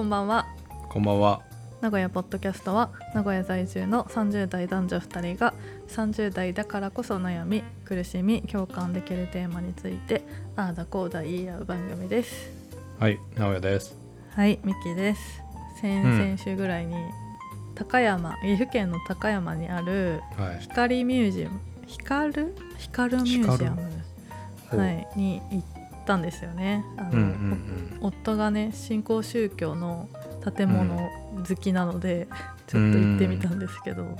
[0.00, 0.46] こんばんは。
[0.88, 1.42] こんばんは。
[1.82, 5.52] 名古屋ポッドキャストは名古屋在住の30代男女2人が
[5.88, 10.22] 30代だからこそ悩み苦しみ共感できるテーマについて
[10.56, 12.50] ああだこうだ言い合う番組です。
[12.98, 13.94] はい、直哉です。
[14.34, 15.42] はいミキです。
[15.82, 16.18] 先うん。
[16.18, 16.96] 々週ぐらいに、
[17.74, 20.60] 高山岐阜県の高山にあるはい。
[20.60, 22.32] 光ミュージアム光？
[22.32, 23.82] る光ミュージアム
[24.80, 25.79] はい、に行っ
[26.10, 30.08] たんですよねあの、うんうん夫がね新興宗教の
[30.56, 30.96] 建物
[31.46, 32.28] 好きなので、
[32.66, 34.16] ちょっと行ってみたんですけど、うん。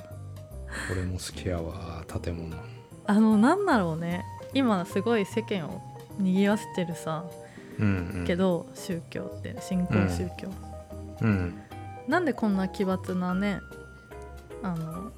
[0.92, 2.54] 俺も好きやわ、建物。
[3.06, 4.22] あのなんだろうね
[4.52, 5.80] 今すごい世間を
[6.18, 7.24] 賑わせてるさ、
[7.78, 8.26] うん、うん。
[8.26, 8.36] け。
[8.36, 10.50] ど宗教って新興宗教、
[11.22, 11.58] うん。
[12.06, 13.60] なんでこんな奇抜なね
[14.62, 15.10] あの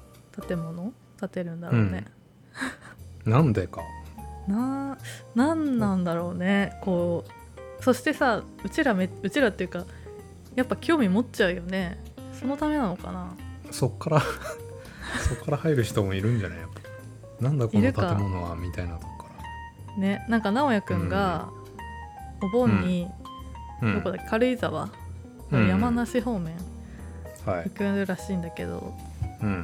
[0.47, 2.05] 建物建てるんだろうね、
[3.25, 3.81] なんでか。
[4.47, 4.97] な
[5.35, 6.77] なんなんだろうね。
[6.81, 7.23] こ
[7.79, 9.85] うそしてさうちらめうちらっていうか
[10.55, 11.97] やっぱ興味持っちゃうよね。
[12.39, 13.33] そのためなのかな。
[13.71, 14.21] そっから
[15.27, 16.59] そっから入る人もいるんじゃない？
[16.59, 16.69] やっ
[17.39, 17.43] ぱ。
[17.43, 19.29] なんだこの建物はみたいなとこか
[19.97, 21.49] ねなんか直哉くんが
[22.41, 23.07] お盆に、
[23.81, 23.87] ら。
[23.89, 23.95] うん。
[23.95, 24.29] どこだっけ？
[24.29, 24.89] 軽井沢、
[25.51, 25.67] うん。
[25.67, 26.55] 山梨方面
[27.45, 27.69] はい。
[27.69, 27.69] 行。
[27.71, 28.93] くらしいんだけど。
[29.41, 29.63] うん。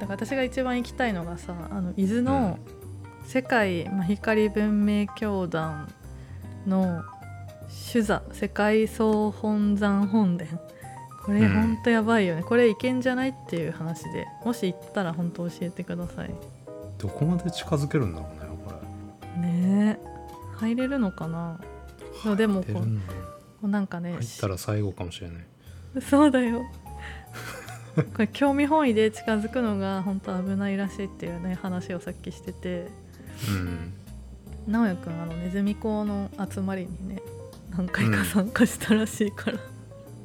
[0.00, 2.58] だから私が一番行きたいのがさあの伊豆の
[3.26, 5.92] 世界マヒカリ文明教団
[6.64, 7.02] の
[7.68, 10.48] 主座世界総本山本殿。
[11.24, 11.60] これうん。
[11.60, 14.28] ほんとやばいよね、これいけんじゃないっていう話で。
[14.44, 16.30] もし行ったら本当教えてください。
[16.98, 18.72] どこまで近づけるんだろうね、こ
[19.34, 19.42] れ。
[19.42, 20.06] ねえ。
[20.58, 21.60] 入れるのかな？
[22.36, 22.80] でもこ
[23.62, 25.46] うなんかね入ったら最後かもしれない。
[26.00, 26.64] そうだよ。
[27.96, 32.86] これ興味本位で近づくのが本当危ないらしいっていうね話をさっきしてて
[33.48, 33.92] うん。
[34.66, 37.22] 直哉くんあのネズミ講の集まりにね
[37.70, 39.58] 何回か参加したらしいから、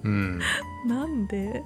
[0.04, 0.40] うん。
[0.88, 1.64] なんで？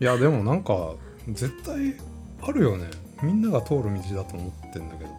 [0.00, 0.94] いや、でもなんか、
[1.28, 1.94] 絶対
[2.42, 2.86] あるよね。
[3.22, 5.10] みんなが通る道だと思ってんだけど。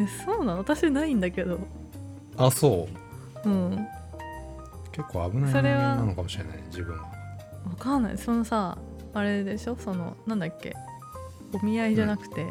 [0.00, 0.58] えそうなの？
[0.58, 1.60] 私ないんだけど
[2.36, 2.88] あ、そ
[3.44, 3.48] う。
[3.48, 3.86] うん
[4.92, 8.76] 結構危ないなのかもしれない自分はわかんないそのさ
[9.14, 9.76] あれでしょ？
[9.76, 10.74] そのなんだっけ？
[11.52, 12.46] お見合いじゃなくて、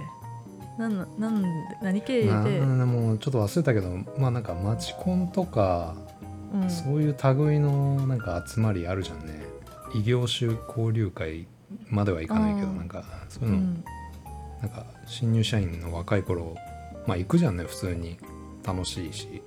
[0.78, 0.98] なん。
[0.98, 1.48] ななんで
[1.82, 5.96] 何経な由で、もうちょっと忘れたけどまあなんかマチコンとか、
[6.54, 7.16] うん、そういう
[7.48, 9.42] 類のなんか集まりあるじゃんね。
[9.94, 11.48] 異業種交流会
[11.90, 13.84] まではいかないけどなんかそういうの、うん。
[14.62, 16.56] なんか新入社員の若い頃
[17.08, 18.18] まあ行くじゃんね普通に。
[18.64, 19.42] 楽しいし。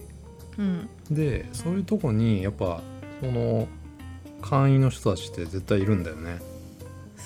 [0.58, 0.88] うん。
[1.08, 2.80] でそういうとこにやっぱ
[3.20, 3.68] その
[4.42, 6.40] 会員の人たちって絶対いるんだよね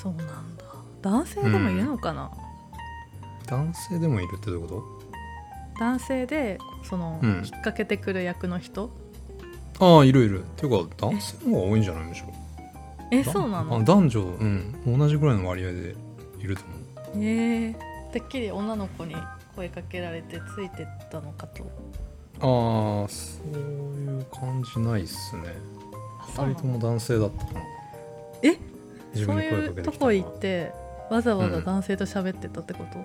[0.00, 0.64] そうなんだ。
[1.03, 2.31] 男性でもいるのかな、
[3.47, 4.82] 男性でもいるってどういうこ
[5.78, 7.31] 男性でその、うん。
[7.31, 8.91] 引っ掛けてくる役の人？
[9.75, 10.42] とああいるいる。
[10.42, 12.34] っていうか男性の方が多いんじゃないむしろだ
[13.12, 14.98] えそうなあの男女うん。
[14.98, 15.94] 同じぐらいの割合で
[16.41, 17.25] いると思う。
[17.25, 17.75] えー、
[18.12, 19.16] てっきり女の子に
[19.56, 21.65] 声かけられてついてったのかと。
[22.41, 25.42] ああそういう感じないっすね。
[25.42, 25.48] 2
[26.20, 26.54] あそうなの？
[26.54, 27.60] 人とも男性だったかな。
[28.42, 28.59] え？
[29.15, 30.73] 自分にそうい声かけてきたうとこ行って
[31.11, 33.05] わざわざうん男性と喋ってたってこと、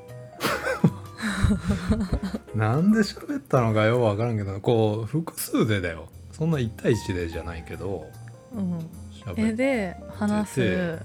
[2.58, 6.09] なんで喋ったのかよくわからんけどこう複数でだよ。
[6.31, 8.09] そんな1対1でじゃないけど
[8.53, 8.80] うん、
[9.14, 9.41] 喋って。
[9.41, 10.56] えで話す。
[10.56, 11.00] て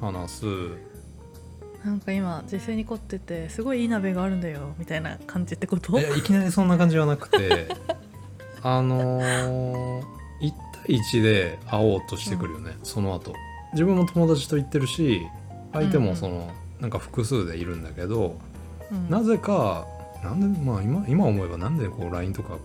[0.00, 0.44] 話す。
[1.84, 5.98] なんか今自炊に凝っててすごいいい鍋があるんだよみたいな感じってこと？
[5.98, 7.68] いやいきなりそんな感じはなくて
[8.62, 10.02] あのー、
[10.40, 10.52] 1
[10.86, 13.34] 対1で会おうとしてくるよね、その後
[13.74, 15.20] 自分も友達と行ってるし
[15.72, 18.38] 相手もその、なんか複数でいるんだけど、
[18.90, 19.10] うん。
[19.10, 19.86] なぜか
[20.22, 22.56] なんでまあ今今思えばなんでこう LINE とか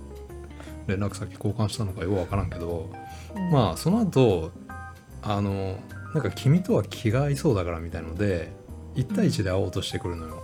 [0.87, 2.89] 連絡先交換したのかよくわからんけど、
[3.35, 3.51] うん。
[3.51, 4.51] まあその後
[5.21, 5.77] あの
[6.13, 8.51] なんか君とは気が合いそうだからみたいので
[8.95, 10.43] 1対1で会おうとしてくるのよ、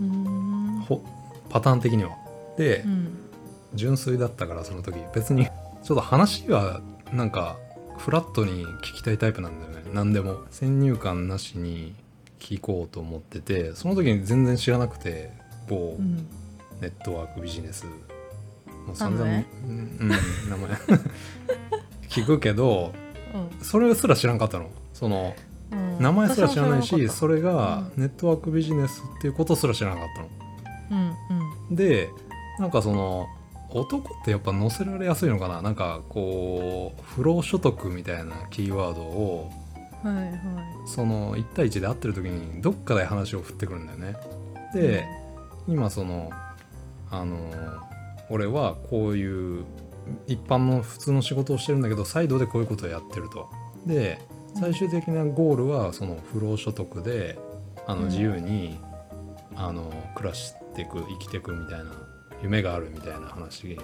[0.00, 0.80] うーん。
[0.88, 1.04] ほ
[1.48, 2.10] パターン的には。
[2.56, 3.18] で、うん。
[3.74, 4.98] 純粋だったからその時。
[5.14, 6.80] 別にちょっと話は
[7.12, 7.56] なんか
[7.98, 10.44] フラットに聞きたいタイプなんだよね何でも。
[10.50, 11.94] 先入観なしに
[12.38, 15.30] 聞こうと思っててその時に全然知らなくて
[15.68, 16.26] 某うん。
[16.80, 19.46] ネットワークビジネス、もう散々、名前？
[19.64, 20.14] うん、うん名
[20.58, 20.70] 前。
[22.10, 22.92] 聞くけど
[23.34, 23.64] うん。
[23.64, 24.68] それすら知らんかったの。
[24.92, 25.34] その
[25.72, 25.98] うん。
[25.98, 30.28] 名前すら知らないしそれがうネットワークビジネスっていうことすら知らなかったの。
[30.90, 31.32] た
[31.70, 31.76] うん。
[31.76, 32.10] で
[32.58, 33.26] なんかその
[33.70, 35.62] 男ってやっぱ載せられやすいのかな。
[35.62, 39.65] なんかこう不労所得みたいなキーワードをうん
[40.08, 40.36] はいはい。
[40.86, 44.16] その1対1で会ってる時にどっかで話を振ってくるんだよね。
[44.74, 45.06] で
[45.68, 46.30] 今その
[47.10, 47.50] あの
[48.30, 49.64] 俺はこういう
[50.26, 53.48] 一般の普通の仕事をしてるんだけどサイドでこういうことをやってると。
[53.86, 54.20] で
[54.58, 57.38] 最終的なゴールはその不労所得で
[57.86, 58.08] あのうん。
[58.08, 58.78] 自由に、
[59.54, 61.92] あの暮らしていく生きていくみたいな
[62.42, 63.78] 夢があるみたいな話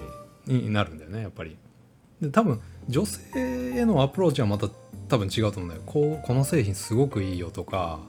[0.45, 1.57] になるんだよねやっぱり。
[2.23, 2.59] で多分
[2.89, 3.21] 女性
[3.77, 4.69] へのアプローチはまた
[5.07, 5.81] 多分違うと思うんだよ。
[5.85, 7.99] こうこの製品すごくいいよとか。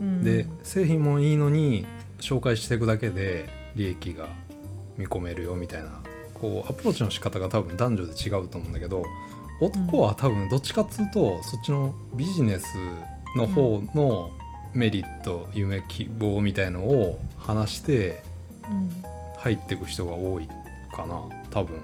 [0.00, 0.22] うん。
[0.22, 1.86] で製品もいいのに
[2.20, 4.28] 紹介していくだけで利益が
[4.98, 6.00] 見込めるよみたいな。
[6.34, 9.04] こうアプローチの仕方が多分男女で違うと思うんだけど
[9.60, 12.66] 男は多分どっちかっつうとそっちのビジネス
[13.36, 14.30] の方の
[14.74, 18.22] メリット夢希望みたいのを話して
[18.68, 18.90] うん。
[19.38, 20.48] 入っていく人が多い
[20.90, 21.78] かな多分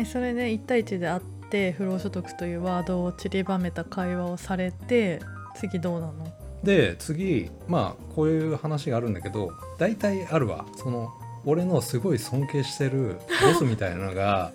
[0.00, 1.20] えそれで1対1で会っ
[1.50, 5.20] て不労所得というワードを散りばめた会話をされて
[5.56, 6.26] 次どうなの？
[6.64, 10.64] で次まあこういう話があるんだけど大体あるわ。
[10.76, 11.10] その
[11.44, 13.18] 俺のすごい尊敬してる
[13.52, 14.52] ボスみたいなのが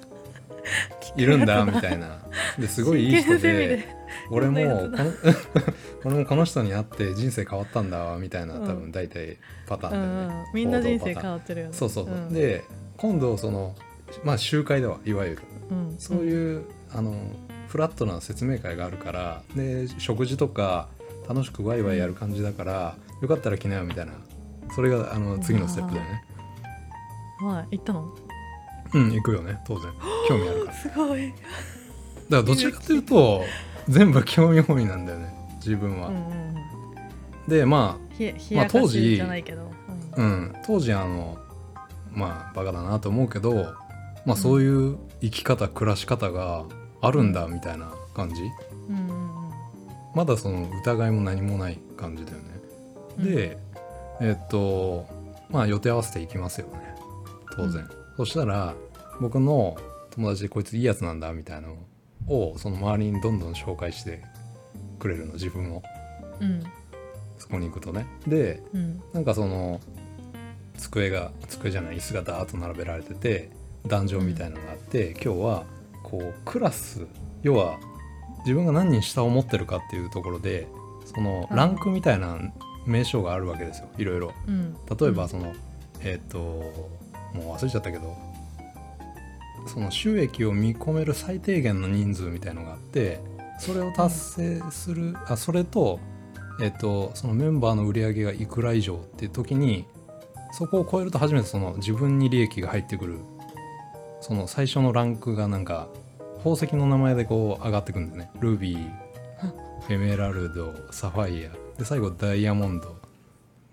[1.15, 2.19] いるんだみたいな。
[2.59, 3.88] ですごいいい人で
[4.31, 5.12] 俺もこの
[6.06, 8.65] 俺もこの人に会って人生変わったんだわみたいな多うん。
[8.81, 9.38] 分大体
[9.68, 11.74] パターンうんだよね、うん、みんな人生変わってるよね。
[11.74, 12.33] そうそうそう、ん。
[12.33, 12.63] で
[12.97, 13.75] 今度その
[14.24, 15.42] まあ集会だわいわゆる。
[15.72, 17.16] うん、そういう、あの
[17.68, 20.88] フラットな説明会があるからで食事とか
[21.28, 24.14] 楽しくワイワイやる感じだから、よかったら来なよみたいな。
[24.76, 26.24] それがあの次のステップだよね。
[27.42, 27.68] うん、はい。
[27.78, 28.16] 行ったの？
[28.94, 29.60] うん行くよね。
[29.66, 29.92] 当然。
[30.30, 30.72] 興味あるから。
[30.72, 31.38] だすごい、か
[32.30, 33.44] らどちらかというと
[33.90, 35.34] 全部興味本位なんだよね。
[35.58, 36.26] 自分は、うんうんう
[37.48, 39.72] ん、でまひ冷やか当時しじゃないけど、
[40.14, 41.38] あ、うん、当時あの
[42.14, 43.74] まあバカだなと思うけど
[44.25, 46.66] まあそういう生き方暮らし方が
[47.01, 48.42] あるんだみたいな感じ、
[50.13, 52.44] まだその疑いも何もない感じだよね、
[53.19, 53.25] うん。
[53.25, 53.57] で
[54.22, 55.07] えっと
[55.50, 56.95] まあ予定合わせていきますよね。
[57.56, 57.89] 当然、うん。
[58.18, 58.74] そしたら
[59.22, 59.77] 僕の
[60.12, 61.75] 友達でこいついいやつなんだみたいなの
[62.28, 64.24] をその周りにどんどん紹介して
[65.00, 65.83] くれるの自分を。
[66.39, 66.63] うん。
[67.38, 68.07] そこに行くとね。
[68.25, 69.01] でうん。
[69.13, 69.80] なんかその
[70.78, 73.50] 机が机じゃない椅子がダーッと並べられてて
[73.88, 75.64] 壇上みたいなのがあって、今日は
[76.04, 77.08] こうクラス
[77.42, 77.80] 要は
[78.40, 80.68] 自分が何人下を持ってるかっていうところで
[81.06, 82.38] そのランクみたいな
[82.86, 84.34] 名称があるわけですよいろいろ。
[84.48, 84.74] うん。
[84.74, 85.54] 例えばその、
[86.02, 86.74] えっ、とも
[87.36, 88.16] う忘れちゃったけど
[89.68, 93.20] その収益を見込める最低限の人数みたいのがあって
[93.60, 96.00] それを達成するあそれと,、
[96.62, 99.86] えっとそのメンバーの売り上げがいくら以上っていう時に
[100.52, 103.20] そこを超えると初めてその自分に利益が入ってくる
[104.25, 105.88] その最初のランクがなんか
[106.39, 108.31] 宝石の名前でこう上がってくんだよね。
[108.39, 108.92] ルビー
[109.88, 112.95] エメラルドサファイアで最後ダイヤモンド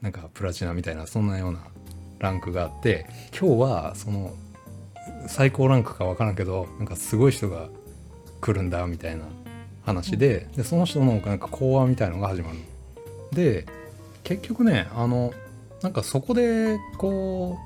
[0.02, 1.60] なんかプラチナみたいなそんなような
[2.18, 4.34] ランクがあって今日はその
[5.26, 7.70] 最高ランクか分からんけどなんかすごい人が
[8.42, 9.24] 来るんだみたいな
[9.86, 12.62] 話ででその人のなんか講話みたいのが始まるの。
[13.32, 13.64] で
[14.22, 15.32] 結局ねあの
[15.80, 17.56] なんかそこでこ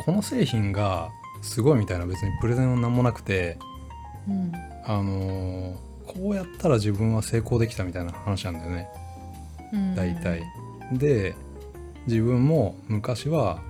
[0.00, 1.10] うこの製品が
[1.42, 3.58] すごいみたいな別にプレゼンは何もなくて
[4.28, 4.52] うん。
[4.84, 8.88] あのこうやったら自分は成功できたみたいな話なんだよね。
[9.72, 9.94] うん。
[9.94, 10.42] 大体。
[10.92, 11.34] で
[12.06, 13.60] 自分も昔は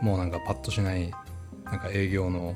[0.00, 1.12] もうなんかパッとしない
[1.64, 2.54] なんか営業の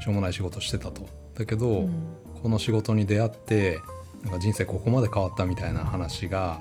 [0.00, 1.06] しょうもない仕事してたと。
[1.34, 2.16] だけど、うん。
[2.42, 3.78] この仕事に出会って
[4.24, 6.60] なんか人生ここまで変わったみたいな話が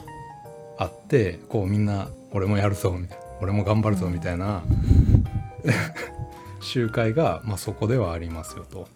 [0.78, 3.32] あってこうみんな俺もやるぞみたいな。
[3.42, 4.62] 俺も頑張るぞみたいな、
[6.62, 8.88] 集会が、まあ、そこではありますよと。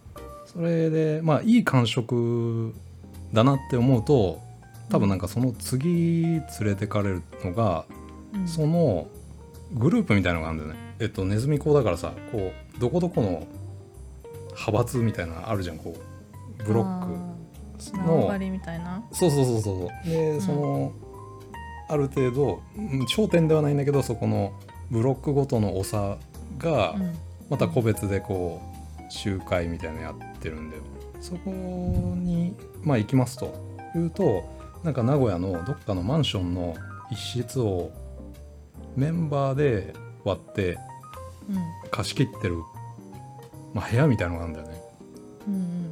[0.45, 2.74] それでまあいい感触
[3.34, 4.39] だなって思うと
[4.89, 7.86] 多分なんかその次連れてかれるのが、
[8.34, 8.48] うん。
[8.48, 9.07] その
[9.74, 10.79] グループみたいなのがあるんだよね。
[11.00, 13.48] えっとネズミ講だからさこうどこどこの
[14.51, 15.95] 派閥みたいなのあるじゃんこ
[16.60, 18.27] うブロックの
[19.12, 20.10] そうそうそうそうそう。
[20.10, 20.41] で、ん。
[20.41, 20.93] その
[21.89, 24.53] ある程度うん頂点ではないんだけどそこの
[24.89, 26.17] ブロックごとの長
[26.57, 27.15] がうん
[27.50, 28.62] また個別でこ
[29.00, 30.84] う集会みたいなのやってるんだよ
[31.22, 33.54] そこにまあ行きますと
[33.96, 34.44] いうと
[34.84, 36.75] なんか名古屋のどっかのマンションの
[37.12, 37.92] 一室を
[38.96, 40.78] メンバーで割って
[41.50, 41.58] うん
[41.92, 42.58] 貸し切ってる、
[43.74, 44.82] まあ、部屋みたいなのがあるんだよね。
[45.48, 45.86] うん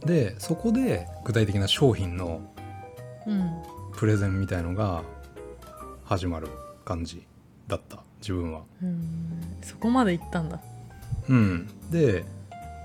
[0.00, 2.40] でそこで具体的な商品の
[3.26, 3.62] うん
[3.96, 5.02] プレゼンみたいのが
[6.04, 6.48] 始まる
[6.84, 7.26] 感じ
[7.66, 8.62] だった自分は。
[8.82, 9.58] うん。
[9.62, 10.60] そこまで行ったんだ
[11.28, 12.24] うん、で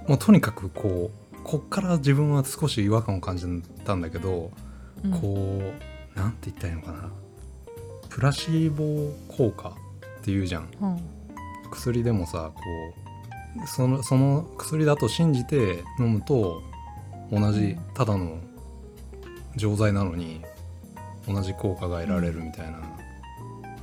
[0.07, 3.45] もうとにかくこうこっから自分は少し違和感を感じ
[3.83, 4.51] たんだけど、
[5.03, 5.11] うん。
[5.11, 5.61] こ
[6.15, 7.09] うなんて言ったらいいのかな。
[8.09, 9.73] プラシーボ効果っ
[10.23, 10.69] ていうじゃん。
[10.81, 10.99] うん。
[11.71, 12.61] 薬でもさこ
[13.67, 16.61] そのその薬だと信じて飲むと
[17.31, 17.79] 同じうん。
[17.93, 18.39] ただの
[19.55, 20.41] 錠剤なのに
[21.27, 22.81] 同じ効果が得られるみたいな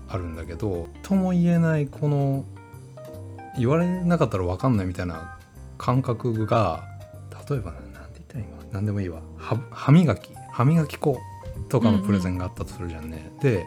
[0.08, 2.44] あるんだけどとも言えないこの
[3.58, 5.38] 言われなかったら分かんないみたいな
[5.78, 6.84] 感覚が
[7.48, 8.56] 例えば何て言ったらいいの？
[8.72, 9.20] 何でもいいわ。
[9.36, 10.30] は歯磨き。
[10.52, 11.18] 歯磨き粉
[11.68, 13.64] とかのプレゼンがあったとするじゃんね、で、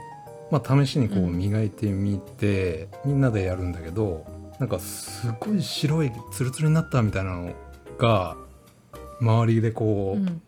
[0.52, 1.38] まあ、試しにこううん。
[1.38, 4.26] 磨いてみて、みんなでやるんだけど
[4.60, 7.54] なんかすごい白いツルツルになったみたいなの
[7.98, 8.36] が
[9.22, 10.42] 周りでこう、うん。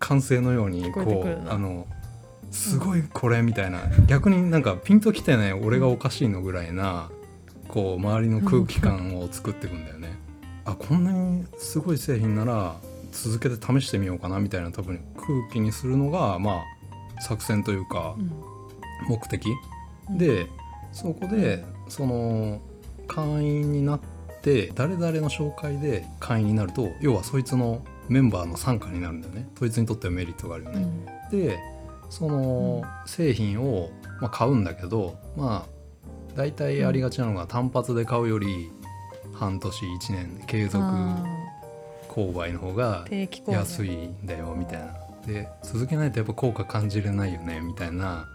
[0.00, 1.86] 歓声のように聞こうあの
[2.50, 7.10] すごいこれみたいな、逆になんかピンときてない俺がおかしいのぐらいな
[7.74, 10.16] こう周りの空気感を作っていくんだよね。
[10.64, 12.76] あこんなにすごい製品なら
[13.10, 16.62] 続けて試してみようかなみたいな多分空気にするのがま
[17.18, 18.30] あ作戦というかうん。
[19.08, 19.50] 目的、
[20.08, 20.18] うん。
[20.18, 20.46] で
[20.92, 22.60] そこでその
[23.08, 24.00] 会員になっ
[24.40, 29.48] て誰々の紹介で会員になると要はそいつのメンバーの参加になるんだよね。
[29.58, 30.82] そいつにとってはメリットがあるよね。
[31.32, 31.40] うん。
[31.40, 31.58] で
[32.08, 33.90] その製品を、
[34.20, 35.73] まあ、買うんだけどまあ
[36.34, 38.70] 大体ありがちなのが単発で買うより
[39.32, 41.24] 半年1年継続あ
[42.08, 43.04] 購買の方が
[43.46, 44.94] 安いんだよみたいな。
[45.26, 48.28] で続けないとやっぱ効果感じれないよねみたいな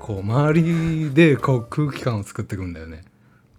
[0.00, 3.02] こう周りでこう空気感を作っていくんだよね。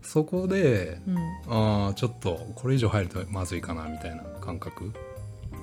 [0.02, 1.18] そこでうん。
[1.48, 4.92] ああちょっとこれ以上入るとまずいかなみたいな感覚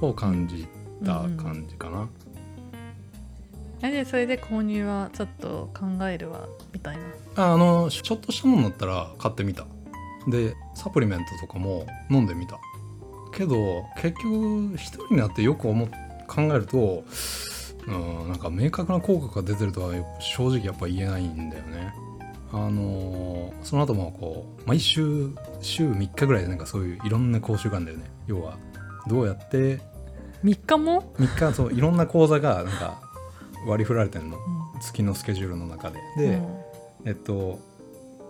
[0.00, 0.66] を感じ
[1.04, 2.08] た感じかな、
[3.82, 7.02] えでそれで購入はちょっと考えるわみたいな。
[7.36, 9.66] ああのちょっとしたものだったら買ってみた。
[10.28, 12.58] でサプリメントとかも飲んでみた。
[13.32, 15.88] けど結局一人になってよく思っ
[16.26, 17.04] 考えると
[17.86, 21.94] うんなんか明確な効果が出てるとは正直やっぱ言えないんだよね。
[22.52, 28.04] あのその後もこう毎週週3日ぐらいでなんかそういういろんな講習があるんだよね。
[28.26, 28.58] 要は
[29.08, 29.80] どうやって
[30.44, 33.09] 3日も、3日そういろんな講座がなんか
[33.66, 34.36] 割り振られてんの？
[34.36, 34.80] うん。
[34.80, 36.00] 月のスケジュールの中で。
[36.16, 36.58] で、うん。
[37.06, 37.58] えっと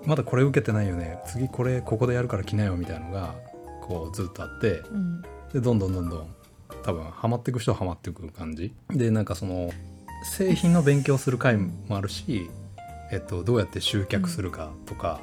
[0.04, 1.18] まだこれ受けてないよね。
[1.26, 3.34] 次これここでやるから来なよみたいなのが
[3.82, 4.82] こうずっとあって。
[4.90, 5.22] うん。
[5.52, 6.34] でどんどんどんどん
[6.82, 8.72] 多分ハマっていく人はハマっていく感じ。
[8.88, 9.70] でなんかその
[10.25, 12.50] 製品の勉強する回もあるし、
[13.10, 15.20] えっと、どうやって集客するかとか、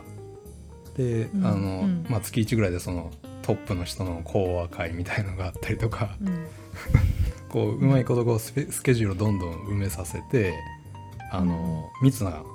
[0.95, 1.45] でうん。
[1.45, 2.05] あの、うん。
[2.09, 3.11] まあ、月1ぐらいでその
[3.41, 6.15] トップの人の講話会みたいのがあったりとか。
[6.21, 6.45] うん
[7.49, 10.53] こううまいことこうスペスケジュールをどんどん埋めさせて
[11.31, 12.45] あの密なこ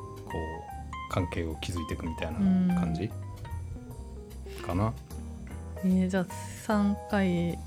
[1.10, 2.38] う関係を築いていくみたいな
[2.74, 3.10] 感じ、
[4.66, 4.92] かな。
[5.84, 6.26] えーじゃあ
[6.66, 7.58] 3回。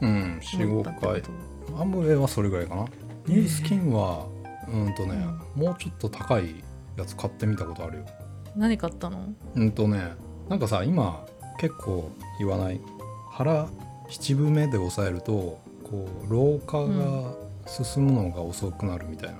[0.00, 1.22] うん45乗ったって回
[1.80, 2.84] アムウェイはそれぐらいかな。
[3.26, 4.26] ニュースキンは
[4.68, 5.24] うんとね、
[5.54, 6.62] もうちょっと高い
[6.96, 8.06] やつ買ってみたことあるよ。
[8.56, 9.32] 何買ったの？
[9.54, 10.12] うんとね
[10.48, 11.24] なんかさ今
[11.58, 12.80] 結構言わない。
[13.30, 13.68] 腹
[14.08, 15.58] 七分目で抑えると
[15.92, 17.34] こう老化が
[17.66, 19.36] 進むのが遅くなるみたいな、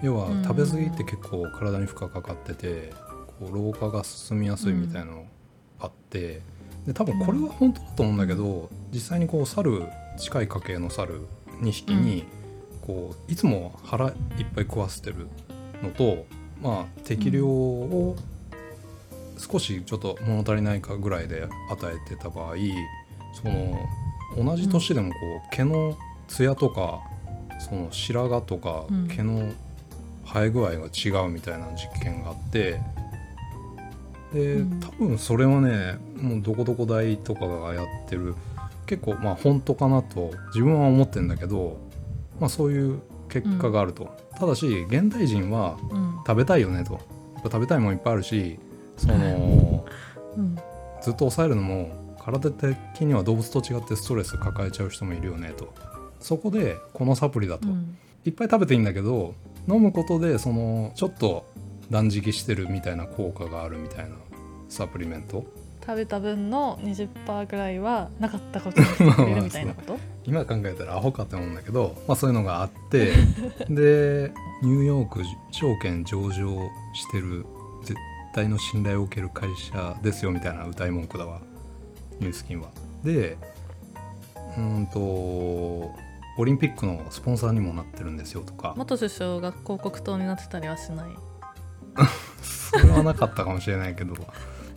[0.00, 0.44] 要はうん。
[0.44, 2.92] 食べ過ぎって結構体に負荷かかってて
[3.40, 5.26] こう老化が進みやすいみたいなの
[5.80, 6.40] あって
[6.86, 9.82] で多分これは本当だと思うんだけど実際にこう猿
[10.16, 11.26] 近い家系の猿
[11.60, 12.24] 2匹に
[12.86, 14.14] こういつも腹いっ
[14.54, 15.26] ぱい食わせてる
[15.82, 16.26] のと
[16.62, 18.16] まあ適量を
[19.36, 22.54] 少しちょっと物足りないかぐらいで与えてた場合
[23.34, 23.78] その
[24.36, 25.16] 同じ年でもこ
[25.46, 25.96] う毛の
[26.28, 27.00] ツヤとか
[27.58, 29.08] その白髪とかうん。
[29.08, 29.52] 毛の
[30.26, 32.80] 生え具合が違うみたいな実験があって
[34.32, 34.80] でうん。
[34.80, 38.34] 多分それはねもうどこどこ大とかがやってる。
[38.86, 41.76] 結構まあ本当かなと自分は思ってんだけど、
[42.40, 46.14] まあ、そういう結果があると、ただし現代人はうん。
[46.26, 46.98] 食べたいよねと。
[47.44, 48.58] 食べたいもんいっぱいあるし
[48.96, 49.84] その
[50.36, 50.56] うん。
[51.02, 51.90] ずっと抑えるのも
[52.32, 55.72] 体的には動物と違ってストレス抱えちゃう人もいるよねと。
[56.20, 57.96] そこでこのサプリだと、うん。
[58.24, 59.34] いっぱい食べていいんだけど
[59.68, 61.46] 飲むことでそのちょっと
[61.90, 64.16] 断食してるみたいな効果があるみたいな
[64.68, 65.44] サプリメント。
[65.80, 69.98] 食べた分の20%ぐらいはなかったことにしてくれるみたいなこと？
[70.26, 73.12] 今考えたらアホかって思うんだけど、まあ、そういうのがあって。
[73.70, 74.32] で
[74.62, 75.20] ニューヨーク
[75.52, 76.32] 証券上場
[76.92, 77.46] してる
[77.84, 77.94] 絶
[78.34, 81.40] 対の信頼を受ける会社ですよみたいな歌い文句だわ
[82.20, 82.68] ニュースキンは。
[83.04, 83.36] で
[84.56, 88.74] うーんとオリンピックのスポンサーにもなってるんですよとか。
[88.76, 91.06] 元首相が広告塔になってたりはしない？
[92.42, 94.14] それはなかったかもしれないけど。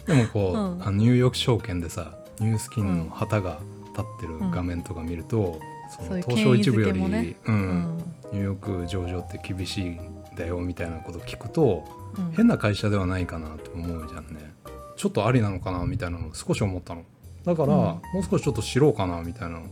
[0.07, 0.81] でもこう、うん。
[0.81, 5.59] あのニューヨーク証券でさニュースキンの旗が立ってる画面とか見ると、
[5.95, 7.97] そのそういう東証一部より、ううんん。
[8.31, 9.99] ニューヨーク上場って厳しいん
[10.35, 11.83] だよみたいなこと聞くと
[12.17, 12.31] うん。
[12.31, 14.53] 変な会社ではないかなと思うじゃんね。
[14.97, 17.03] ちょっとありなのかなみたいなの少し思ったの
[17.45, 17.79] だから、うん。
[17.79, 19.65] もう少しちょっと知ろうかなみたいなの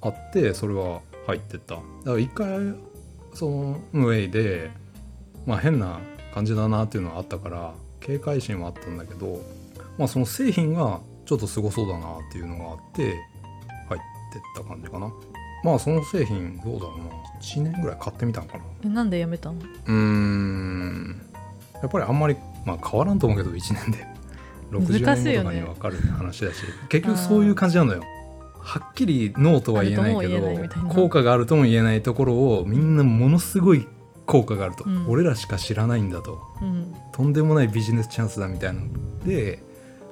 [0.00, 1.76] あってそれは入ってった。
[1.76, 2.74] だから一回
[3.34, 4.70] そのムウェイで
[5.46, 6.00] まあ変な
[6.34, 9.40] 感じだなっていうのはあったから警戒心はあったんだけど
[9.98, 13.02] まあその製品がちょっとすごそうだなっていうのがあって
[13.88, 14.00] 入っ
[14.32, 15.12] てった感じかな。
[15.64, 17.04] まあその製品どうだろうな。
[17.40, 18.64] 1年ぐらい買ってみたのかな。
[18.84, 19.58] えなんでやめたの？
[19.58, 21.20] うーん。
[21.80, 24.06] やっぱりあんまり、まあ、変わらんと思うけど1年で
[24.72, 28.02] 60難しいよね年後とかに分かる話だし、結局そういう感じなのよ。
[28.58, 33.88] はっきりノーとは言えないけどな効果があるとも言えないところをみんなものすごい
[34.24, 35.06] 効果があると、うん。
[35.08, 36.40] 俺らしか知らないんだと。
[36.60, 36.94] うん。
[37.12, 38.88] とんでもないビジネスチャンスだみたいなの
[39.26, 39.62] で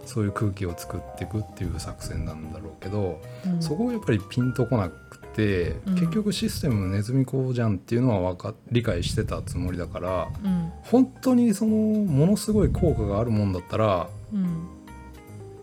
[0.05, 3.63] そういう空気を作っていくっていう作戦なんだろうけど、うん。
[3.63, 5.95] そこがやっぱりピンとこなくて、うん。
[5.95, 10.73] 結局システムネズミ講じゃんっていうのはわか理解してたつもりだからうん。
[10.83, 14.69] 本当にそのものすごい効果があるもんだったらうん。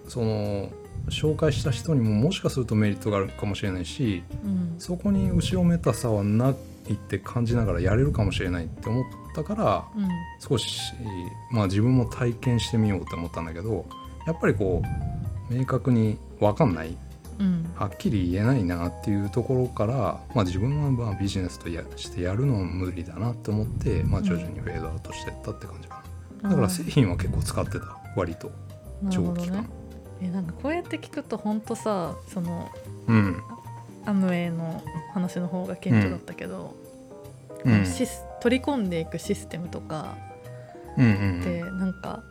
[0.07, 0.69] その
[1.09, 4.75] 紹介した人にももしかするとメリットがあるかもしれないしうん。
[4.77, 6.53] そこに後ろめたさはな
[6.87, 9.03] いって感じながらやれるかもしれないって思っ
[9.35, 10.07] たからうん
[10.39, 10.93] 少し
[11.51, 13.85] まあ自分も体験してみようって思ったんだけど
[14.25, 14.81] やっぱりこ
[15.49, 16.97] う明確に分かんない
[17.39, 17.69] うん。
[17.75, 26.03] はっきり言えないなっていうところから、まあ、自分はまあビジネスとやしてやるのは無理だなって思って、まあ、徐々にフェードアウトしてったって感じか
[26.41, 28.51] な、だから製品は結構使ってた割と
[29.09, 29.69] 長期間、ね
[30.21, 32.69] えなんかこうやって聞くと本当さその
[33.07, 33.41] うん。
[34.05, 34.81] アムウェイの
[35.13, 36.73] 話の方が顕著だったけど、
[37.65, 37.85] うん。
[37.85, 40.15] シス取り込んでいくシステムとか
[40.97, 42.23] うんうんってなんか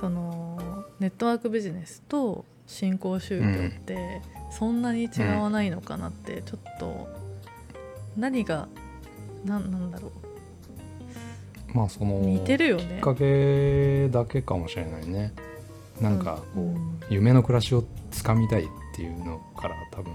[0.00, 7.08] そのネットワークビジネスと新興宗教ってそんなに違わないのかなってちょっと
[8.16, 8.68] 何が
[9.44, 10.12] なんなんだろ
[11.74, 13.00] まあそのう似てるよきっね。
[13.00, 15.32] かけだけかもしれないね。
[16.00, 17.00] なんかこう、うん。
[17.10, 20.12] 夢の暮らしをつかみたいっていうのから多分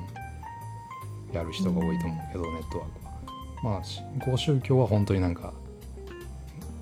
[1.32, 3.74] やる人が多いと思うけど、ネットワークは。
[3.74, 5.54] まあ新興宗教は本当になんか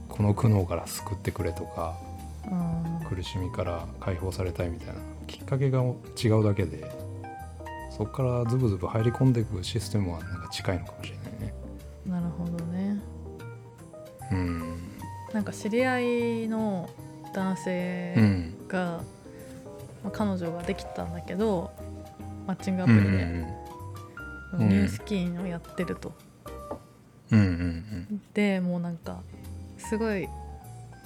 [0.08, 1.98] この苦悩から救ってくれとか
[2.50, 3.08] うん。
[3.10, 4.94] 苦しみから解放されたいみたいな
[5.28, 6.90] きっかけが違うだけで
[7.90, 11.17] そこからズブズブ入り込んでいくシステムはなんか近いのかもしれない
[15.48, 16.00] か知り合
[16.44, 16.90] いの
[17.34, 18.68] 男性うん。
[18.68, 19.02] が、
[20.04, 21.72] まあ、彼女ができたんだけど
[22.46, 23.24] マッチングアプうんリで、
[24.54, 24.70] うん。
[24.70, 26.14] ニュースキンをやってると。
[27.32, 29.22] うんうんでもうなんか
[29.78, 30.30] すごい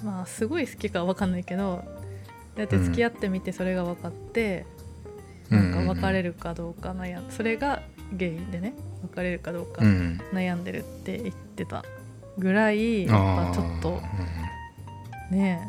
[0.04, 1.84] まあすごい好きかは分かんないけど
[2.56, 4.68] だって付き合ってみてそれが分かって、
[5.50, 5.72] うん。
[5.72, 7.82] なんか別れるかどうか悩んそれが
[8.14, 8.74] ゲイでね
[9.04, 10.22] 別れるかどうかうん。
[10.32, 11.84] 悩んでるって言ってた
[12.38, 14.02] ぐらいやっぱちょっと
[15.32, 15.62] ね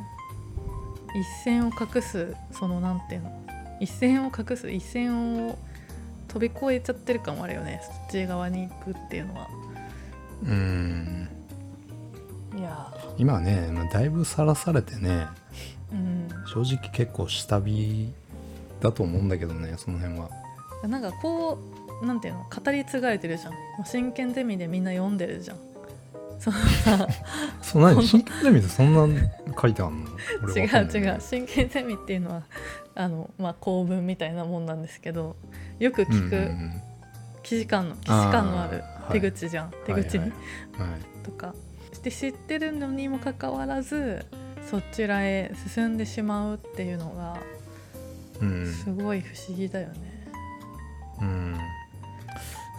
[1.14, 3.42] え一線を隠すそのなんていうの
[3.80, 5.58] 一線を隠す一線を
[6.28, 9.48] 飛び越えちゃってる感もあるよねそっち側に行くっていうのは。
[10.44, 10.50] うん。
[10.50, 11.28] うん
[12.58, 16.28] いや今はね、まあ、だいぶさらされてねーうん。
[16.46, 18.12] 正直結構下火
[18.80, 20.28] だと思うんだけどねその辺は。
[20.86, 21.58] なんかこ
[22.02, 23.52] うなんていうの語り継がれてるじゃん。
[23.84, 25.71] 真剣ゼミでみんな読んでるじゃん
[26.42, 27.08] そのさ
[27.62, 28.06] そんなに？
[28.06, 30.10] 真剣ゼミでそんな書いてあんの？
[30.42, 31.20] 俺違う違う。
[31.20, 32.42] 真剣ゼミっていうのは
[32.96, 35.36] あの、まあ、公文みたいなもんなんですけど
[35.78, 36.82] よく聞くうんうん
[37.44, 40.30] 既視感の既視感のある手口じゃん、手口に、はい。
[40.30, 40.32] はい。
[41.24, 41.54] とか。
[42.02, 44.26] で知ってるのにもかかわらず
[44.68, 47.38] そちらへ進んでしまうっていうのが
[48.40, 48.66] うん。
[48.66, 50.26] すごい不思議だよね。
[51.20, 51.58] うん。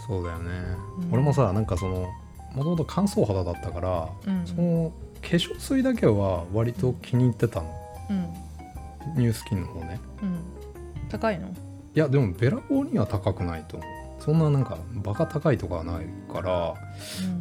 [0.06, 0.52] そうだよね、
[0.99, 1.13] うん。
[1.13, 2.10] 俺もさなんかその
[2.56, 4.46] もともと乾燥肌だったから、うん。
[4.46, 7.70] その化粧水だけは割と気に入ってたの。
[8.10, 9.22] うん。
[9.22, 10.00] ニュースキンの方ね。
[10.22, 11.48] うん、高いの？
[11.48, 11.52] い
[11.94, 13.89] やでもベラボーには高くないと思う。
[14.24, 16.74] そんななんかバカ高いとかはないから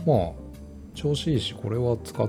[0.07, 0.15] うん。
[0.15, 0.33] まあ
[0.95, 2.23] 調子いいしこれは使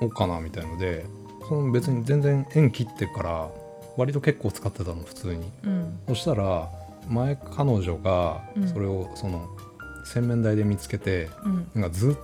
[0.00, 1.06] おうかなみたいので
[1.48, 3.48] その別に全然縁切ってから
[3.96, 5.50] 割と結構使ってたの普通に。
[5.64, 5.98] うん。
[6.08, 6.68] そしたら
[7.08, 8.68] 前彼女がうん。
[8.68, 9.48] それをその
[10.04, 11.70] 洗面台で見つけて、うん。
[11.74, 12.20] なんかずっと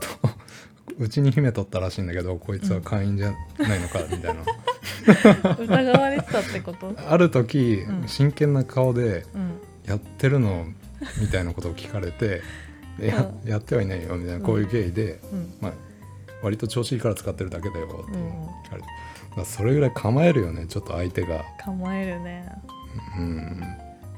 [0.98, 4.42] うちに秘めとったらしいんだけどこいつは会員じゃないのかみたいな、
[5.58, 6.94] 疑われてたってこと？
[7.08, 8.08] ある時、うん。
[8.08, 10.66] 真剣な顔でうん「やってるの?」
[11.20, 12.40] みたいなことを聞かれて
[13.00, 15.54] 「いややってはいないよ」みたいなこういう経緯で、うん。
[15.60, 15.72] まあ、
[16.42, 18.30] 割と調子いいから使ってるだけだよってうん。
[18.64, 18.88] 聞かれて、
[19.30, 21.44] だからそれぐらい構えるよねちょっと相手が。
[21.62, 22.48] 構えるね。
[23.18, 23.62] うん。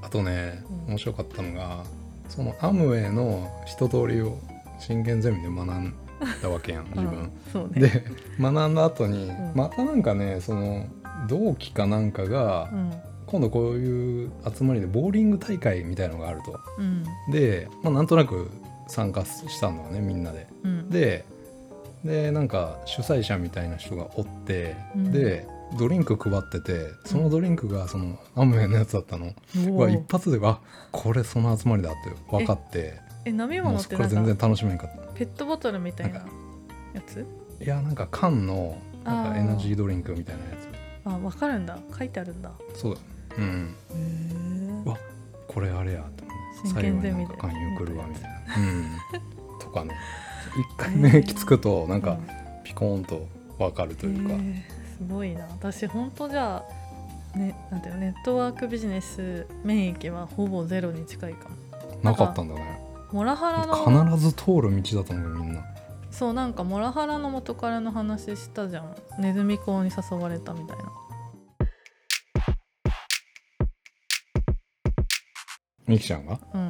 [0.02, 0.92] あとねうん。
[0.92, 1.82] 面白かったのが
[2.28, 4.38] そのアムウェイの一通りを
[4.78, 5.94] 真剣ゼミで学ん
[6.42, 7.80] だわけやん自う分ね。
[7.80, 8.04] で
[8.40, 9.52] 学んだ後に、ん。
[9.54, 10.86] またなんかねその
[11.28, 12.92] 同期かなんかがうん。
[13.26, 16.58] 今度こういう集まりでボーリング大会みたいのがあると。
[16.78, 17.04] うん。
[17.30, 18.50] で、まあ、なんとなく
[18.86, 20.46] 参加したのねみんなで。
[20.64, 20.88] うん。
[20.88, 21.26] で
[22.04, 25.12] でなんか主催者みたいな人がおって、うん。
[25.12, 29.32] でドリンク配っててそのドリンクがそのアムウェイのやつだったの、
[29.68, 30.60] おおうわ一発であ
[30.92, 33.00] これその集まりだって分かって。
[33.24, 35.12] え飲み物ってなん全然か楽しめんかった。
[35.12, 36.20] ペットボトルみたいな
[36.94, 37.26] やつ？
[37.60, 40.48] いやなんか缶のなんあーかエナジードリンクみたいなや
[41.04, 41.78] あわかるんだ。
[41.96, 42.52] 書いてあるんだ。
[42.74, 42.94] つそう。
[42.94, 43.00] だ
[43.38, 43.74] うん。
[44.84, 44.96] わ
[45.46, 46.68] これあれやと思って。
[46.68, 48.56] 真最後になんか勧誘来るわみたいな。
[48.56, 49.58] うん。
[49.58, 49.94] とかね。
[50.58, 52.18] 一回免疫つくとなんか
[52.64, 53.28] ピコーンと
[53.58, 54.64] 分かるというか、へえ
[54.98, 55.46] すごいな。
[55.46, 56.64] 私本当じゃ
[57.34, 61.56] あねなんていうのネットワークビジネス免疫はほぼゼロに近いかも。
[62.02, 62.80] なかったんだね。
[63.12, 65.62] モラハラの必ず通る道だと思うよみんな。
[66.10, 68.96] そうなんかモラハラの元彼の話したじゃん。
[69.20, 70.84] ネズミ講に誘われたみたいな。
[75.86, 76.67] みきちゃんがうん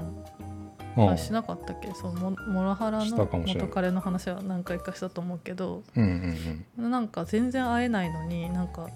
[1.06, 1.11] うん。
[1.11, 1.92] あしなかったっけ？
[1.94, 5.82] そうモモラハラの元彼の話は何回かしたと思うけど。
[5.96, 6.34] うん
[6.76, 8.88] うんなんか全然会えないのになんか、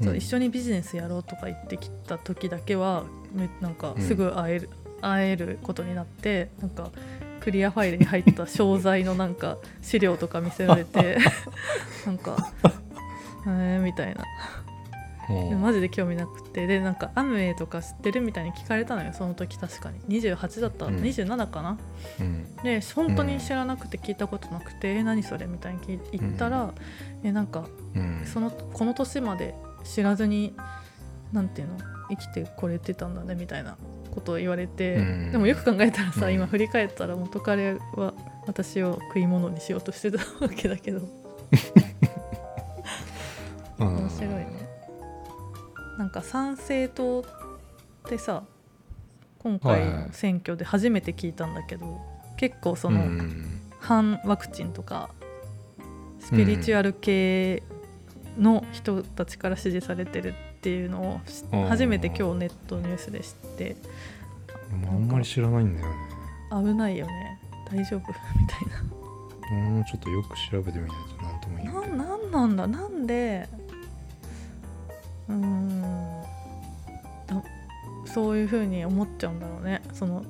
[0.00, 0.16] うん。
[0.16, 6.90] 一緒にビジネスやろうとか言ってきた時だけはめなんかすぐ会える、会えることになってなんか
[7.40, 11.18] クリアファイルに入った商材のなんか資料とか見せられて
[12.06, 12.36] なんか
[13.46, 14.24] えー、みたいな
[15.60, 16.66] マジで興味なくて。
[16.66, 20.20] でなんかアムウェイとか知ってるみたいに聞かれたのよその時確かに。
[20.20, 20.96] 28だった、うん。
[20.96, 21.78] 27かな？
[22.20, 22.56] うん。
[22.62, 26.72] で本当に知らなくて聞いたことなくて「え何それ?」みたいに聞い言ったら、
[27.22, 28.22] えなんかうん。
[28.24, 30.54] そのこの年まで知らずに
[31.32, 31.78] なんていうの？
[32.10, 33.76] 生きてこれてたんだねみたいな
[34.10, 35.32] ことを言われて、うん。
[35.32, 36.34] でもよく考えたらさ、うん。
[36.34, 38.12] 今振り返ったら元彼は
[38.46, 41.00] 私を食い物にしようとしてたわけだけど。
[43.78, 44.61] うん面白いね。
[45.98, 48.42] なんか参政党ってさ
[49.38, 52.00] 今回の選挙で初めて聞いたんだけど、
[52.36, 55.10] 結構その、うん反ワクチンとか
[56.20, 57.64] スピリチュアル系
[58.38, 63.76] の人たちから支持されてるっていうのを初めて今日ネットニュースで知って。
[64.70, 65.94] あんまり知らないんだよね。
[66.68, 67.40] 危ないよね。
[67.68, 68.06] 大丈夫？
[68.40, 71.80] みたいうんちょっとよく調べてみないとなんとも言えな。
[71.80, 71.90] ない。
[71.90, 72.66] ななんなんだ？
[72.68, 73.48] なんで
[75.32, 76.22] うーん。
[77.26, 77.42] だ
[78.06, 79.82] そういうふうに思っちゃうんだろうね。
[79.92, 80.24] その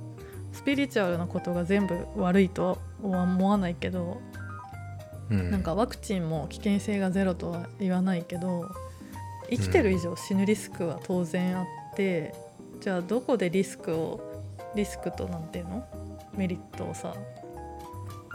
[0.53, 4.21] スピリチュアルなことが全部悪いとは思わないけど
[5.31, 5.51] うん。
[5.51, 8.71] なんかワクチンも危険性がゼロとは言わないけど
[9.51, 12.35] 生きてる以上死ぬリスクは当然あって、
[12.81, 14.21] じゃあどこでリスクを
[14.75, 15.87] リスクとなんていうの？
[16.35, 17.15] メリットをさ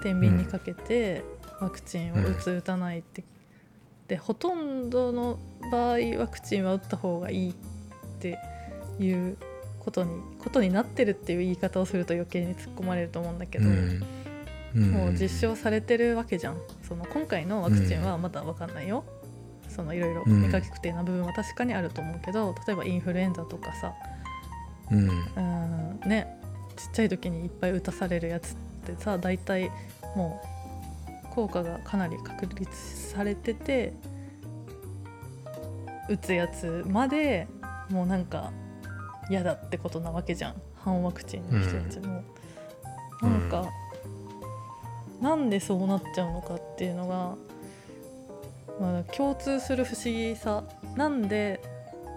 [0.03, 1.23] 天秤にかけて
[1.59, 3.23] ワクチンを打つ、打たないって
[4.07, 5.37] でほとんどの
[5.71, 7.53] 場合ワクチンは打った方がいいっ
[8.19, 8.37] て
[8.99, 9.37] いう
[9.79, 13.67] ことにことになってるっていう言い方をすると余計に突っ込まれると思うんだけど。
[13.67, 14.03] うん。
[14.75, 14.91] うん。
[14.91, 16.57] もう実証されてるわけじゃん。
[16.83, 19.05] その今回のワクチンはまだ分かんないよ、
[19.69, 23.93] そのいろいろうん未確定な部分は確かにあると思うけど例えばインフルエンザとかさ。
[24.91, 25.09] うん。
[25.09, 26.09] うん。
[26.09, 26.37] ね。
[26.75, 29.71] ちっちゃい時にいっぱい打たされるやつってさ大体
[30.15, 30.56] もう
[31.37, 32.75] 効果がかなり確立
[33.11, 33.93] されてて
[36.09, 37.47] 打つやつまで
[37.91, 38.51] もうなんか
[39.29, 40.55] 嫌だってことなわけじゃん。
[40.83, 42.23] 反ワクチンの人たちも。
[43.21, 43.29] うん。
[43.29, 43.65] なんか、
[45.21, 47.35] なんでそうなっちゃうのかっていうのが、
[48.79, 50.63] まあ、共通する不思議さ。
[50.95, 51.61] なんで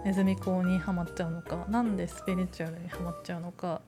[0.04, 1.66] ネズミ講にはまっちゃうのか。
[1.68, 3.82] なんでスピリチュアルにはまっちゃうのか。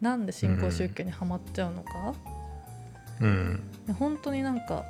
[0.00, 2.35] なんで新興宗教にはまっちゃうのか、うん
[3.86, 4.84] で本当になんか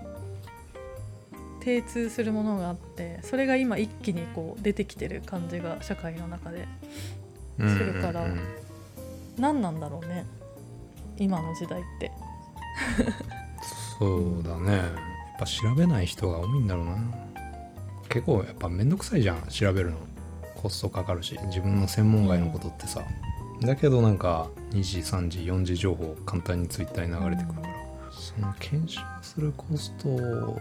[1.63, 6.69] 精通するものがあってそれが今一気にこう出てきてる感じが社会の中で。
[7.59, 8.41] うんするからうん
[9.39, 10.25] 何なんだろうね。
[11.19, 12.11] 今の時代って。
[13.99, 14.77] そうだね。
[14.77, 14.89] やっ
[15.39, 16.97] ぱ調べない人が多いんだろうな。
[18.09, 19.99] 結構やっぱめんどくさいじゃん調べるの。
[20.55, 23.03] コストかかるし自分の専門外のことってさ、
[23.61, 27.76] だけどなんか2時3時4時情報簡単にツイッターに流れてくるから、
[28.27, 30.61] その検証するコストを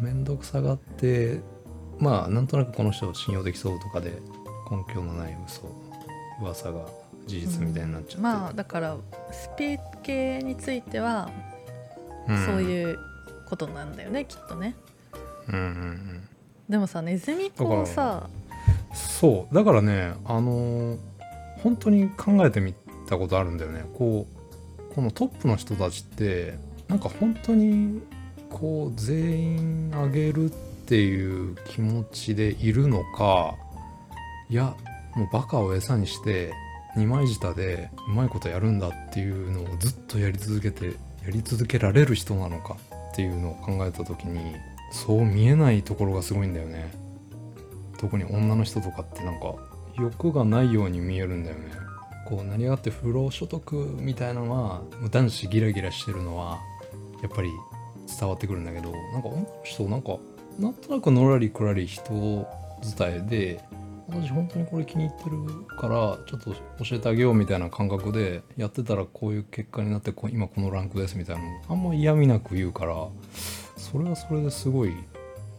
[0.00, 1.40] めんどくさがって
[1.98, 4.10] まあなんとなくこの人信用できそうとかで
[4.70, 5.62] 根拠のない嘘
[6.40, 6.86] 噂が
[7.26, 8.96] 事実みたいになっちゃって、まあだから
[9.32, 11.30] スピ系については
[12.28, 12.46] うん。
[12.46, 12.98] そういう
[13.48, 14.74] ことなんだよね、きっとね。
[15.48, 16.28] うんうんうん。
[16.68, 18.28] でもさネズミ子をさ
[18.94, 19.54] そう。
[19.54, 20.98] だからねあのー
[21.62, 22.74] 本当に考えてみ
[23.08, 23.84] たことあるんだよね。
[23.94, 24.26] こ
[24.90, 28.00] うこのトップの人たちってなんか本当に
[28.50, 30.48] こう全員あげるっ
[30.86, 33.54] ていう気持ちでいるのか
[34.48, 34.74] いや
[35.14, 36.52] もうバカを餌にして
[36.96, 40.94] 二枚舌でうまいことやるんだっていうのをずっとやり続けて
[41.24, 42.76] やり続けられる人なのか
[43.12, 44.54] っていうのを考えた時に
[44.92, 46.94] そう見えないところがすごいんだよね。
[47.98, 49.54] 特に女の人とかってなんか
[49.98, 51.72] 欲がないように見えるんだよね。
[52.28, 56.58] こう何があって不労所得みたいなのは男子ギラギラしてるのは
[57.22, 57.50] やっぱり
[58.18, 60.16] 伝わってくるんだけどなんか女の人なんか
[60.58, 62.46] なんとなくのらりくらり人
[62.96, 63.64] 伝えで
[64.08, 66.52] 私本当にこれ気に入ってるからちょっと
[66.84, 72.94] 教えてあげようみたいな感覚でやってたらこういう結果になって今このランクですみたいなのあんま嫌味なく言うから
[73.76, 74.94] それはそれですごい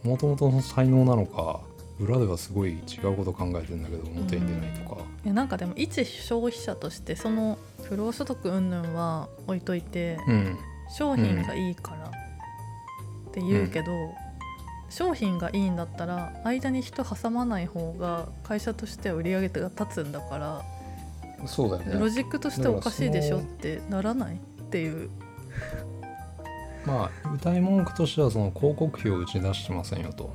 [0.02, 1.60] もともとの才能なのか
[2.00, 12.10] 裏ではすごい違うこと考えてるんだけど表に出ないとか、いやなんかでも一消費者としてその不労所得云々は置いといて、うん商品がいいからっ
[13.32, 13.92] て言うけど、
[14.88, 20.62] 商品がいいんだったら間に人挟まない方が会社としては売り上げが立つんだから、
[21.46, 22.00] そうだよね。
[22.00, 24.36] ロジックとしておかしいでしょってならない？
[24.36, 24.38] っ
[24.70, 25.10] ていう。
[26.86, 30.30] まあ歌い文句としてはその広告費を打ち出してませんよと。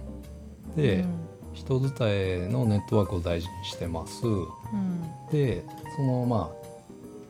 [0.75, 1.27] で、うん。
[1.53, 4.25] 人伝えのネットワークを大事にしてます。
[4.25, 4.29] う
[4.75, 5.01] ん。
[5.31, 5.63] で
[5.95, 6.63] そのまあ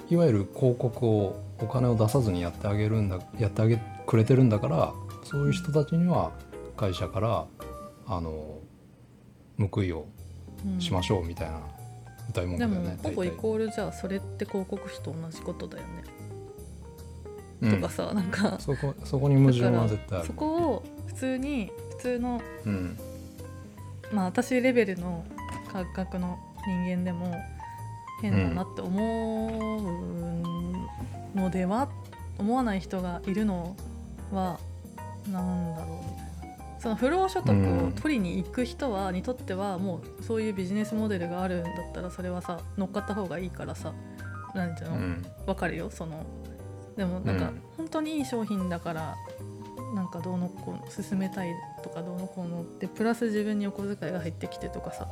[0.10, 6.32] いわゆる広告をお金を出さずにやってあげるんだやってあげくれてるんだからそういう人たちには
[6.76, 7.46] 会社から
[8.08, 8.60] あの
[9.72, 10.06] 報いを
[10.66, 11.62] うんしましょうみたいな
[12.30, 16.04] 歌い文句でもだよね、ほぼイコールじゃあそれって広告費と同じことだよね、
[17.62, 17.76] うん。
[17.82, 18.58] とかさなんか。
[18.60, 20.28] そこそこに矛盾は絶対ある。
[20.28, 22.98] そこを普通に普通のうん。
[24.14, 25.26] まあ私レベルの
[25.72, 27.36] 感覚の人間でも
[28.32, 29.84] 変だなって思
[31.36, 31.90] うのでは、
[32.38, 33.76] 思わない人がいるの
[34.32, 34.60] は
[35.32, 35.76] なん。
[35.76, 37.52] だろうみたいなその不労所得
[37.86, 41.64] を取りに行く人は、にとってはもうそういうビジネスモデルがあるん。
[41.64, 43.94] だったらそれはさ乗っかった方がいいからさ
[44.54, 45.26] 何ていうの、うん。
[45.46, 46.26] わかるよその
[46.98, 47.40] でもなん。
[47.40, 47.62] か、うん。
[47.78, 49.16] 本当にいい商品だから
[49.94, 51.54] なんかどうのこうの進めたい
[51.84, 55.08] とかどうのこうのってプラス自分にお小遣いが入ってきてとかさ。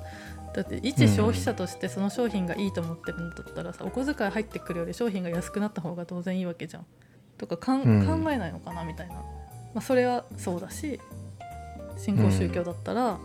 [0.53, 6.85] だって一消費者としてその商品がいいと思ってるんだったらさ、お小遣い入ってくるより商品が安くなった方が当然いいわけじゃん。
[7.37, 8.23] とかかん、うん。
[8.23, 9.23] 考えないのかなみたいな、ま
[9.75, 10.99] あ、それはそうだし
[11.97, 13.17] 新興宗教だったら、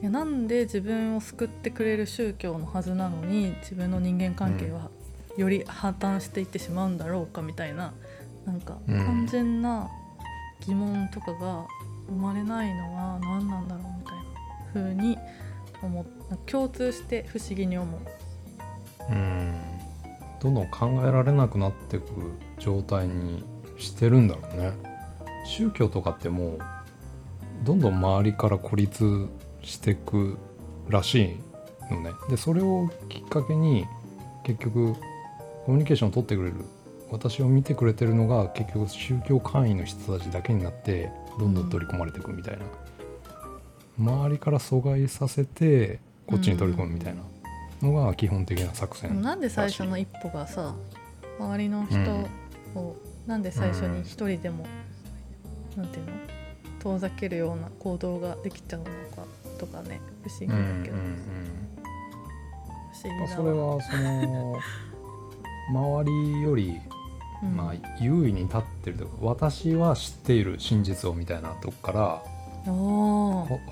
[0.00, 4.88] いやなんで自分を救ってくれる宗教のはずなのに自分の人間関係は
[5.36, 7.92] より破綻していってしまうんだろうかみたいな
[8.46, 8.96] なんかうん。
[9.04, 9.90] 完全な
[10.66, 11.66] 疑問とかが
[12.08, 14.24] 生まれないのは何なんだろうみたいな
[14.74, 15.18] 風に
[15.82, 16.06] 思っ
[16.46, 18.00] 共通して不思議に思う。
[19.10, 19.54] うん。
[20.40, 22.06] どんどん考えられなくなっていく
[22.58, 23.44] 状態に
[23.78, 24.72] してるんだろうね。
[25.46, 26.58] 宗教とかってもう
[27.64, 29.28] どんどん周りから孤立
[29.62, 30.38] してく
[30.88, 31.36] らし
[31.90, 32.12] いのね。
[32.28, 33.86] でそれをきっかけに
[34.44, 34.94] 結局
[35.66, 36.64] コミュニケーションを取ってくれる
[37.10, 42.64] 私を見てくれてるのが結局宗教会員の人たちだけになってどんどん取り込まれていくみたいな、
[43.98, 47.22] 周りから阻害させてこっちに取り込むみたいな。
[47.82, 50.74] のが基本的な作戦でもなんで最初の一歩がさ
[51.38, 51.98] 周りの人
[52.78, 52.96] を、
[53.26, 54.66] なんで最初に一人でも、
[55.74, 56.12] なんていうの？
[56.80, 58.90] 遠ざけるような行動ができちゃうのか
[59.58, 61.14] とかね不思議だうんうんけど、不思
[63.04, 64.58] 議だうん、それはその
[66.02, 66.80] 周りより、
[67.42, 67.56] うん。
[67.56, 72.22] まあ、優位に立ってるとか私は知っている真実をみたいなとこから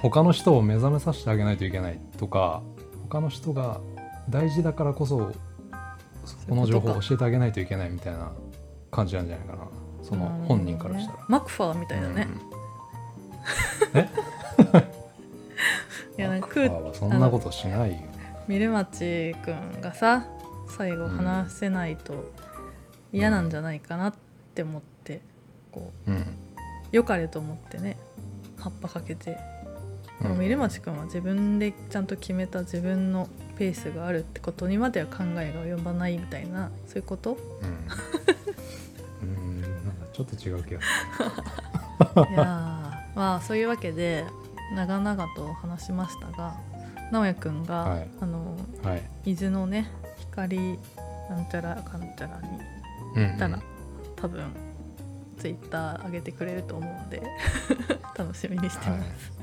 [0.01, 2.63] 他の人を目覚めさせてあげないといけないとか
[3.09, 3.81] 他の人が
[4.31, 5.33] 大事だからこそ
[6.49, 8.33] この情報を教えてあげないといけないみたいな
[8.91, 9.69] 感じなんじゃないかな。
[10.03, 11.19] その本人からしたら。
[11.19, 12.29] ねマクファーみたいなね、
[16.19, 17.99] いやなんかマクファーはそんなことしないよ。
[18.47, 20.27] ミルマチくんがさ
[20.69, 22.33] 最後話せないと
[23.12, 24.14] 嫌なんじゃないかなっ
[24.55, 25.21] て思って
[25.73, 26.14] こうん。
[26.16, 26.25] う
[26.90, 27.99] 良かれと思ってね
[28.59, 29.38] 葉っぱかけて、
[30.21, 37.37] でもミルマチくんは自分でちゃんと決めた自分のペースがあるってことにまでは考えが及ばないみたいなそういうこと？
[39.23, 40.87] うん、うん、なんかちょっと違う気がす
[42.33, 44.25] いやーまあそういうわけで
[44.75, 46.57] 長々と話しましたが
[47.12, 48.09] 直哉くんが、はい。
[48.21, 48.88] あのる。
[48.88, 49.03] はい。
[49.25, 50.79] 伊豆のね光
[51.31, 52.59] なんちゃらかんちゃらに
[53.39, 53.61] たら、
[54.17, 54.45] 多分
[55.39, 57.23] ツイッター上げてくれると思うんで
[58.17, 59.39] 楽しみにしてます、はい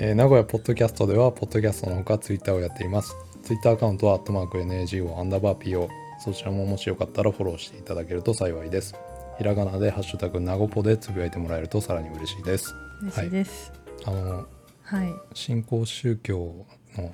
[0.00, 3.16] えー名古屋ポッドキャストでは、ポッドキャストのほかツイッターをやっています。
[3.42, 5.88] ツイッターアカウントは、アットマーク NAGO アンダーバー PO。
[6.20, 8.94] そちらももしよかったらフォローしていただけると幸いです。
[9.38, 12.72] ひらがなで、ハッシュタグ、なごぽでつぶやいてもらえるとさらに嬉しいです。
[13.02, 13.72] 嬉しいです
[14.04, 14.46] あの、
[14.82, 16.66] はい、新興宗教
[16.96, 17.12] の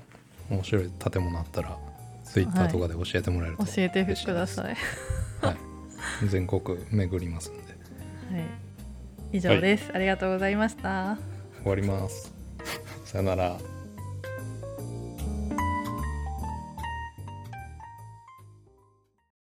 [0.51, 1.79] 面白い建物あったら
[2.35, 4.77] ツイッターとかで教えてもらえると、教えてください。
[5.41, 5.57] はい、
[6.27, 7.63] 全国巡りますんで。
[7.63, 8.43] は
[9.33, 9.37] い。
[9.37, 11.17] 以上です、ありがとうございました。
[11.63, 12.35] 終わります。
[13.05, 13.57] さよなら